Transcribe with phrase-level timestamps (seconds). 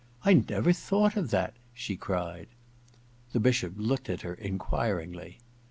[0.15, 1.53] * I never thought of that!
[1.67, 2.47] * she cried.
[3.33, 5.37] The Bishop looked at her enquiringly.